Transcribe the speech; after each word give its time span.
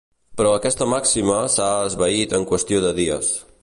Però 0.39 0.53
aquesta 0.59 0.87
màxima 0.93 1.37
s’ha 1.57 1.69
esvaït 1.91 2.37
en 2.39 2.49
qüestió 2.53 2.85
de 2.89 2.99
dies. 3.03 3.35